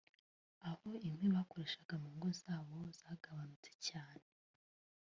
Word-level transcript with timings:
aho 0.69 0.89
inkwi 1.07 1.27
bakoresha 1.35 1.95
mu 2.01 2.09
ngo 2.15 2.29
zabo 2.41 2.77
zagabanute 2.99 3.71
cyane 3.87 4.25